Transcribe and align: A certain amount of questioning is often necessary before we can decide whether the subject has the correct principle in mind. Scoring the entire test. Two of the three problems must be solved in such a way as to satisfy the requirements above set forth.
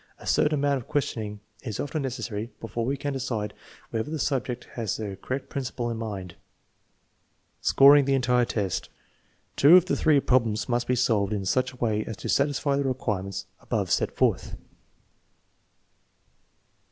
A 0.17 0.25
certain 0.25 0.55
amount 0.55 0.77
of 0.81 0.87
questioning 0.87 1.41
is 1.61 1.79
often 1.79 2.01
necessary 2.01 2.49
before 2.59 2.85
we 2.87 2.97
can 2.97 3.13
decide 3.13 3.53
whether 3.91 4.09
the 4.09 4.17
subject 4.17 4.63
has 4.73 4.97
the 4.97 5.15
correct 5.21 5.47
principle 5.47 5.91
in 5.91 5.97
mind. 5.97 6.33
Scoring 7.61 8.05
the 8.05 8.15
entire 8.15 8.45
test. 8.45 8.89
Two 9.55 9.77
of 9.77 9.85
the 9.85 9.95
three 9.95 10.19
problems 10.19 10.67
must 10.67 10.87
be 10.87 10.95
solved 10.95 11.33
in 11.33 11.45
such 11.45 11.73
a 11.73 11.77
way 11.77 12.03
as 12.05 12.17
to 12.17 12.29
satisfy 12.29 12.77
the 12.77 12.83
requirements 12.83 13.45
above 13.61 13.91
set 13.91 14.11
forth. 14.15 14.55